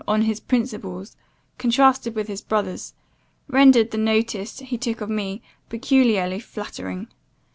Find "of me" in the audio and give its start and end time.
4.99-5.43